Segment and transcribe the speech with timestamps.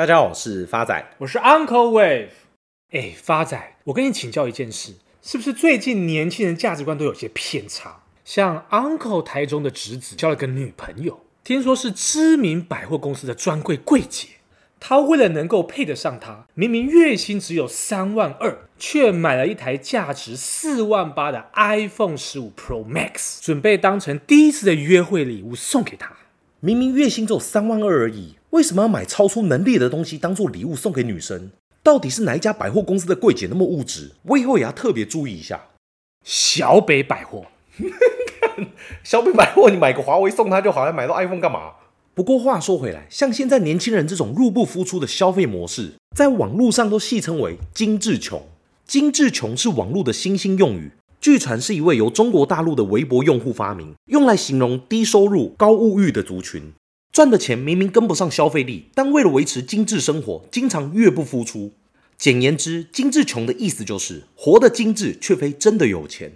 [0.00, 2.28] 大家好，我是发仔，我是 Uncle Wave。
[2.90, 8.00] 哎，发仔，我跟你请教一件事，是不是最近年轻人价值观都有些偏差？
[8.24, 14.28] 像 Uncle 台中的侄子交了个女朋友，听说是知名百货公司的专柜柜姐。
[14.78, 26.16] 他为了能够配得上她，明明月薪只有三万二，却买了一台价值四万八的 iPhone 十五 Pro Max，准备当成第一次的约会礼物送给她。
[26.62, 31.50] 明明月薪只有三万二而已，为什么要买超出能力的东西当做礼物送给女生？
[31.82, 34.10] 到底是哪一家百货公司的柜姐那么物质？
[34.24, 35.68] 我以后也要特别注意一下。
[36.22, 37.46] 小北百货，
[39.02, 41.72] 小北百货，你买个华为送她就好，还买到 iPhone 干嘛？
[42.12, 48.42] 不过话说回来，像现在年轻人这种入不敷出的消费模式，在网络上都戏称为“精致穷”。
[48.86, 50.90] 精致穷是网络的新兴用语，
[51.20, 56.72] 据传是一位由中国大陆的微博用户发明，用来形容低收入、高物欲的族群。
[57.12, 61.72] 赚的钱明明跟不上消费力，但为了维持精致生活，经常越不敷出。
[62.16, 66.32] 简言之，精致穷的意思就是活得精致，却非真的有钱。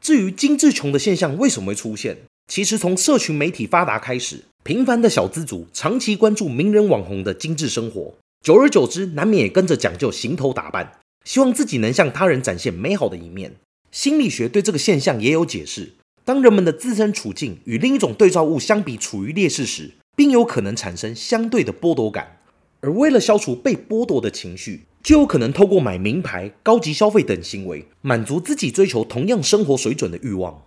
[0.00, 4.44] 至于精致穷的现象为什么会出现，其实从社群媒体发达开始。
[4.62, 13.56] 平凡的小资族长期关注名人网红的精致生活，久而久之，难免也跟着讲究行头打扮，希望自己能向他人展现美好的一面。
[13.90, 15.94] 心理学对这个现象也有解释：
[16.24, 22.38] 当人们的自身处境与另一种对照物相比处于劣势时，并有可能产生相对的剥夺感。
[22.80, 30.62] 而为了消除被剥夺的情绪，就有可能透过买名牌、高级消费等行为，满足自己追求同样生活水准的欲望。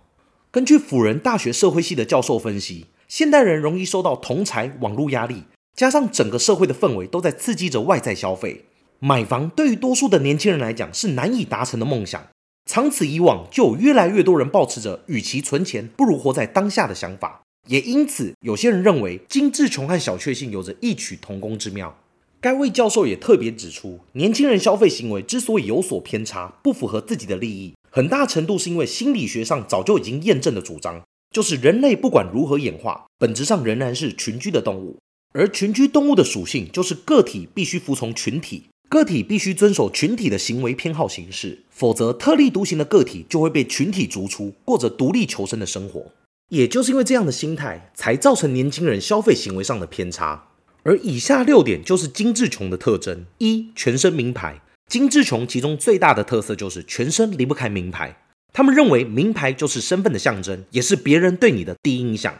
[0.50, 2.86] 根据辅仁大学社会系的教授分析。
[3.08, 5.42] 现代人容易受到同财网络压力，
[5.76, 8.64] 加上整个社会的氛围都在刺激着外在消费。
[9.00, 12.28] 买房对于多数的年轻人来讲是难以达成的梦想。
[12.72, 17.42] 长此以往，就有越来越多人抱持着与其存钱，不如活在当下的想法。
[17.68, 21.94] 也因此，有些人认为精致穷和小确幸有着异曲同工之妙。
[22.40, 31.02] 该位教授也特别指出，年轻人消费行为之所以有所偏差，不符合自己的利益，很大程度是因为心理学上早就已经验证的主张。
[31.30, 34.96] 就是人类不管如何演化，本质上仍然是群居的动物。
[35.34, 46.12] 而群居动物的属性就是个体必须服从群体，个体必须遵守群体的行为偏好形式，否则特立独行的个体就会被群体逐出，过着独立求生的生活。
[46.50, 50.48] 也就是因为这样的心态，才造成年轻人消费行为上的偏差。
[50.82, 54.60] 而以下六点就是精致穷的特征：一、全身名牌。
[54.90, 58.18] 精致穷其中最大的特色就是全身离不开名牌。
[58.52, 62.34] 他们认为名牌就是身份的象征，也是别人对你的第一印象。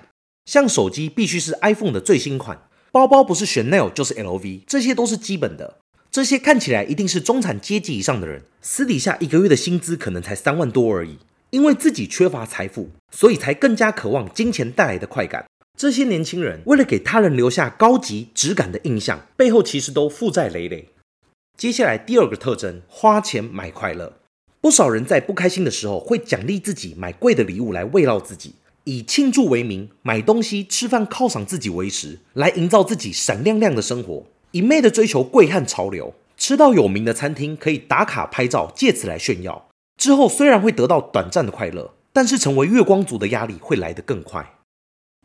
[0.45, 5.79] 像手机必须是 iPhone 的最新款，包包不是 Chanel 就是 LV，这些都是基本的。
[6.13, 11.17] 这些看起来一定是中产阶级以上的人，私底下一个月的薪资可能才三万多而已。
[11.49, 15.47] 因为自己缺乏财富，所以才更加渴望金钱带来的快感。
[15.75, 20.91] 这些年轻人为了给他人留下高级质感的印象，背后其实都负债累累。
[21.57, 24.19] 接下来第二个特征，花钱买快乐。
[24.61, 39.69] 不少人在不开心的时候会奖励自己买贵的礼物来慰劳自己，以庆祝为名买东西、吃饭犒赏自己为实，来营造自己闪亮亮的生活，一昧的追求贵和潮流，吃到有名的餐厅可以打卡拍照，借此来炫耀。
[39.97, 44.59] 之后虽然会得到短暂的快乐，但是成为月光族的压力会来得更快。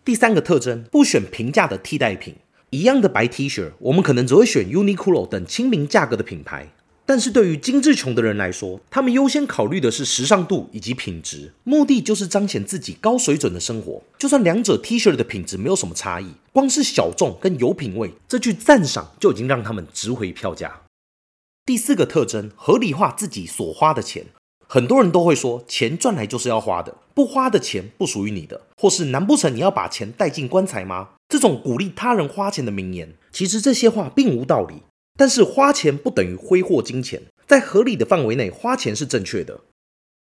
[0.05, 2.35] 第三个特征，不选平价的替代品，
[2.69, 6.69] 一样的白 T 恤，我们可能只会选 Uniqlo 等亲民价格的品牌。
[7.07, 14.03] 但是对于精致穷的人来说，他们优先考虑的是时尚度以及品质，目的就是彰显自己高水准的生活。
[14.18, 20.81] 就算两者 T 恤的品质没有什么差异，光是小众跟有品味这句赞赏就已经让他们值回票价。
[21.66, 24.25] 第四个特征，合理化自己所花的钱。
[24.68, 31.12] 很多人都会说，钱赚来就是要花的，不花的钱不属于你的，或是难不成你要把钱带进棺材吗？
[31.29, 34.81] 这种鼓励他人花钱的名言，其实这些话并无道理。
[35.17, 39.59] 但是花钱不等于挥霍金钱，在合理的范围内花钱是正确的。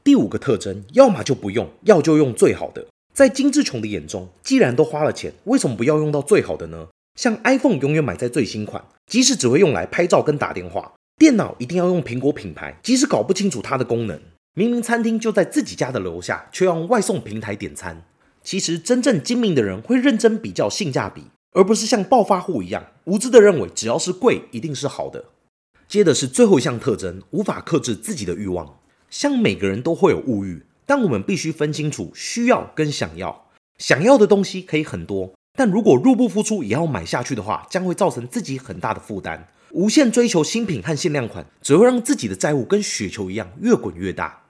[0.03, 2.85] 第五个特征，要么就不用，要就用最好的。
[3.11, 6.89] 在金志琼的眼中，既然都花了钱，为什么不要用到最好的呢？
[7.19, 14.19] 像 iPhone 永远买在最新款，即使只会用来拍照跟打电话；电脑一定要用苹果品牌，即使搞不清楚它的功能。
[14.53, 18.03] 明明餐厅就在自己家的楼下，却要用外送平台点餐。
[18.43, 21.23] 其实真正精明的人会认真比较性价比。
[21.55, 25.23] 而不是像暴发户一样无知的认为只要是贵一定是好的。
[25.87, 28.77] 接的是最后一项特征，无法克制自己的欲望。
[29.09, 33.45] 像每个人都会有物欲，但我们必须分清楚需要跟想要。
[33.77, 39.47] 想要的东西可以很多，但如果入不敷出也要买下去的话，将会造成自己很大的负担。
[39.71, 44.41] 无限追求新品和限量款，只会让自己的债务跟雪球一样越滚越大。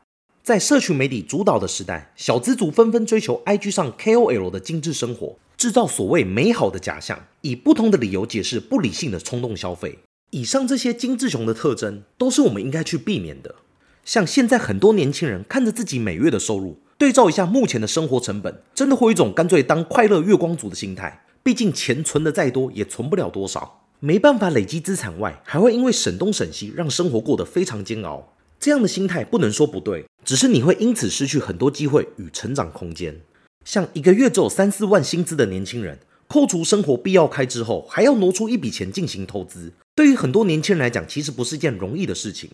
[0.42, 10.00] 在社群媒体主导的时代，小资族纷纷追求 IG 上 KOL 的精致生活，制造所谓美好的假象，以不同的理由解释不理性的冲动消费。
[10.32, 13.56] 以上这些精致穷的特征，都是我们应该去避免的。
[14.04, 21.24] 像现在很多年轻人看着自己每月的收入，对照一下目前的生活成本，真的会有一种干脆当快乐月光族的心态。
[21.42, 23.84] 毕竟钱存的再多，也存不了多少。
[24.00, 28.34] 没办法累积资产外，还会因为省东省西，让生活过得非常煎熬。
[28.60, 33.22] 这样的心态不能说不对，只是你会因此失去很多机会与成长空间。
[33.66, 35.98] 像一个月只有三四万薪资的年轻人，
[36.28, 39.74] 扣除生活必要开支后，还要挪出一笔钱进行投资。
[39.96, 42.52] 对于很多年轻人来讲，其实不是件容易的事情。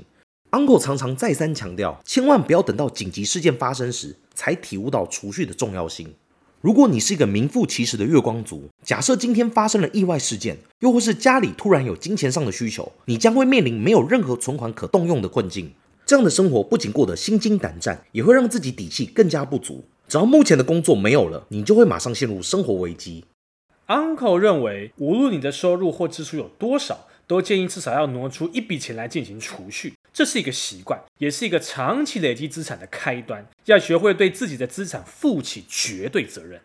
[0.51, 6.13] Uncle 常常再三强调，千万不要等到紧急事件发生时才体悟到储蓄的重要性。
[6.61, 15.73] 如果你是一个名副其实的月光族，假设今天发生了意外事件，又或是家里突然有金钱上的需求，你将会面临没有任何存款可动用的困境。
[16.05, 19.83] 这样的生活不仅过得心惊胆战，也会让自己底气更加不足。
[20.11, 23.23] 只要目前的工作没有了，你就会马上陷入生活危机。
[23.87, 29.93] Uncle 认为，无论你的收入或支出有多少，都建议至少要挪出一笔钱来进行储蓄。
[30.11, 33.47] 这是一个习惯，也是一个长期累积资产的开端。
[33.67, 36.59] 要学会对自己的资产负起绝对责任。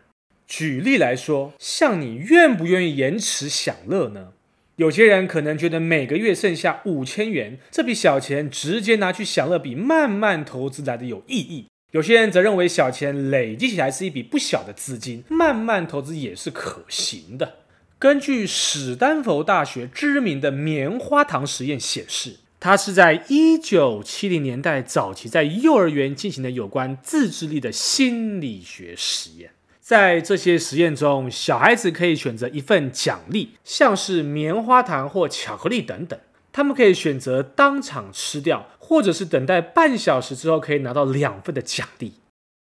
[0.45, 4.33] 举例来说，像你愿不愿意延迟享乐呢？
[4.75, 11.67] 有些人可能觉得每个月剩下五千元，这笔小钱直接拿去享乐比慢慢投资来的有意义。
[11.91, 17.59] 有些人则认为小钱累积起来是一笔不小的资金，慢慢投资也是可行的。
[17.97, 29.51] 根据史丹佛大学知名的棉花糖实验显示，它是在一九七零年代早期在幼儿园进行的有关自制力的心理学实验。
[29.79, 36.19] 在这些实验中，小孩子可以选择一份奖励，像是棉花糖或巧克力等等。
[36.57, 42.15] 他们可以选择当场吃掉，或者是等待半小时之后可以拿到两份的奖励。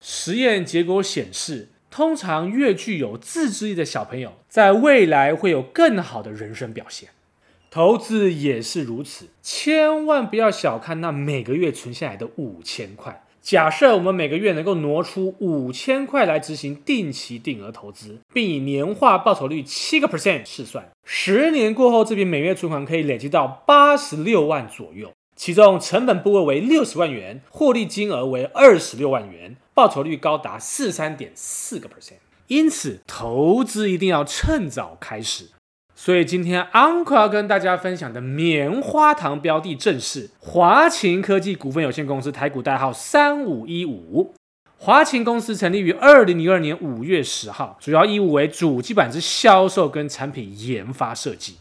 [0.00, 7.08] 实验结果显示，通常越具有自制力的小朋友，在未来会有更好的人生表现。
[7.68, 13.24] 投资也是如此，千万不要小看那每个月存下来的五千块。
[13.42, 25.10] 假设我们每个月能够挪出五千块来执行定期定额投资，并以年化报酬率七个 percent 试算，十年过后，这笔每月存款可以累积到八十六万左右。
[25.36, 32.18] 其中成本部位为六十万元，获利金额为二十六万元，报酬率高达四三点四个 percent。
[32.48, 35.46] 因此，投资一定要趁早开始。
[36.02, 44.32] 所以今天 Uncle 要跟大家分享的棉花糖标的正是华勤科技股份有限公司，台股代号三五一五。
[44.78, 51.58] 华勤公司成立于二零零二年五月十号，主要业务为主机板之销售跟产品研发设计。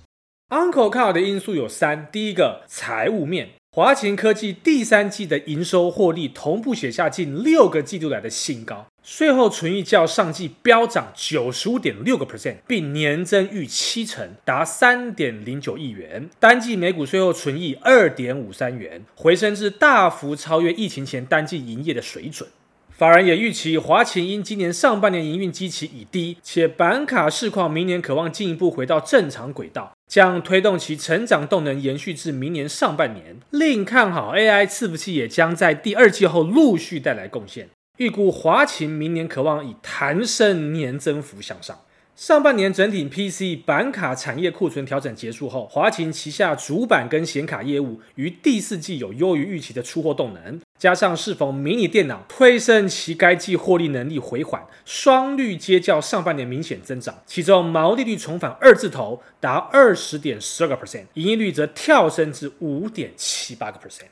[0.48, 3.50] Uncle 看好的因素有三：第一个，财务面。
[3.76, 16.30] 华勤科技第三季的营收获利同步写下近六个季度来的新高，税后存益较上季飙涨九十五点六个 percent，并年增逾七成，达三点零九亿元。
[16.40, 22.48] 单季每股税后存益二点五三元，回升至大幅超越疫情前单季营业的水准。
[22.92, 33.38] 法人也预期华勤因今年上半年营运基期已低，且板卡市况明年可望进一步回到正常轨道，将推动其成长动能延续至明年上半年。
[33.50, 41.78] 另看好 AI 伺服器也将在第二季后陆续带来贡献，预估华勤明年可望以弹升年增幅向上。
[42.16, 64.08] 上半年整体 PC 板卡产业库存调整结束后，华勤旗下主板跟显卡业务于第四季有优于预期的出货动能，加上适逢迷你电脑推升其该季获利能力回缓，双率皆较上半年明显增长，其中毛利率重返二字头，达二十点十二个 percent，营业率则跳升至五点七八个 percent。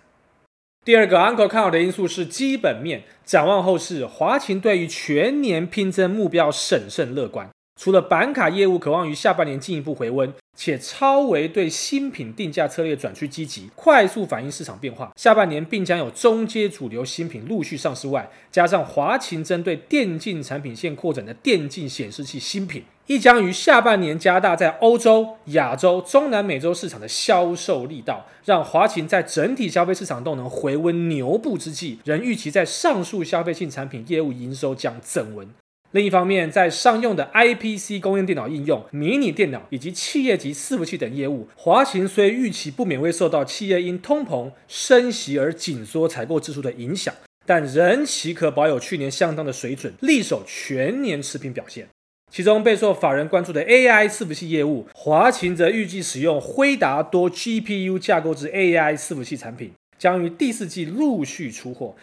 [0.88, 7.50] 第二个 Uncle 看好的因素是基本面，展望后市，华勤对于全年拼增目标审慎乐观。
[7.78, 35.48] 除了板卡业务渴望于下半年进一步回温，且超微对新品定价策略转趋积极，快速反映市场变化，下半年并将有中阶主流新品陆续上市外，加上华勤针对电竞产品线扩展的电竞显示器新品，亦将于下半年加大在欧洲、亚洲、中南美洲市场的销售力道，让华勤在整体消费市场动能回温牛步之际，仍预期在上述消费性产品业务营收将增温。
[35.92, 47.14] 另一方面，在商用的 IPC 工业电脑应用、迷你电脑以及企业级伺服器等业务，华勤虽预期不免会受到企业因通膨升息而紧缩采购支出的影响，
[47.46, 51.88] 但仍期可保有去年相当的水准，力守全年持平表现。
[52.30, 61.96] 其中备受法人关注的 AI 伺服器业务，华勤则预计使用辉达多 GPU 架构之 AI 伺服器产品，将于第四季陆续出货。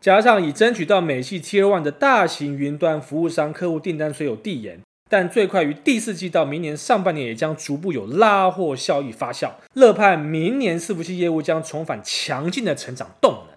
[0.00, 4.80] 加上已争取到美系 Tier One 的大型云端服务商客户订单虽有递延，
[5.10, 13.50] 但最快于第四季到明年上半年也将逐步有拉货效益发酵，乐盼明年伺服器业务将重返强劲的成长动能。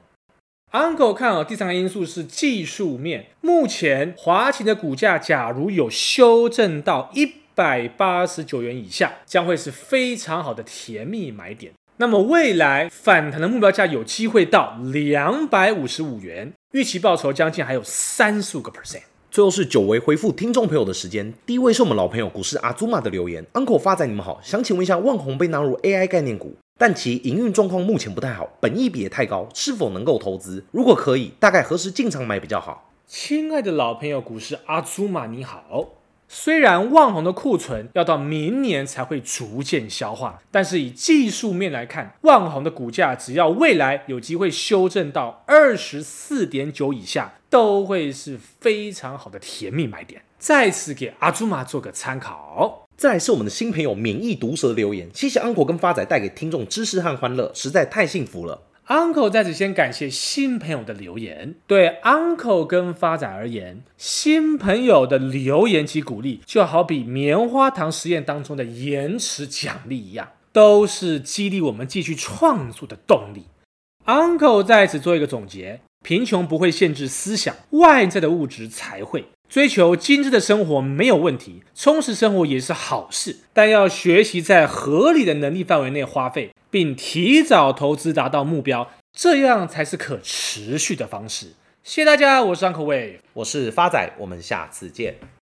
[0.74, 11.72] Uncle 看好第三个因素是技术面，目前华擎的股价假如有修正到一百八十九元以下，将会是非常好的甜蜜买点。
[11.98, 19.04] 那么未来反弹的目标价有机会到两百五十五元，预期报酬将近还有三十五个 percent。
[19.30, 30.66] 最后是久违回复听众朋友的时间，第一位是我们老朋友股市阿祖玛的留言，Uncle 发仔你们好，想请问一下，万宏被纳入 AI 概念股，但其营运状况目前不太好，本益比也太高，是否能够投资？
[30.72, 32.90] 如果可以，大概何时进场买比较好？
[33.06, 35.90] 亲爱的老朋友股市阿祖玛你好。
[36.36, 50.24] 虽然旺宏的库存要到明年才会逐渐消化，但是以技术面来看，旺宏的股价只要未来有机会修正到二十四点九以下，都会是非常好的甜蜜买点。
[50.40, 52.88] 在此给阿祖玛做个参考。
[52.98, 58.60] 再来是我们的新朋友免疫毒蛇留言，谢谢 Uncle 跟发仔带给听众知识和欢乐，实在太幸福了。
[58.88, 61.56] Uncle 在此先感谢新朋友的留言。
[61.66, 73.46] 对 Uncle 跟发仔而言，新朋友的留言及鼓励，就好比棉花糖实验当中的延迟奖励一样，都是激励我们继续创作的动力。
[74.06, 79.24] Uncle 在此做一个总结：贫穷不会限制思想，外在的物质才会。
[79.48, 86.50] 追求精致的生活没有问题，充实生活也是好事，但要学习在合理的能力范围内花费。
[86.74, 91.50] 并提早投资达到目标，这样才是可持续的方式。
[91.84, 95.18] 谢谢大家，我是 Uncle Wave，我是发仔，我们下次见。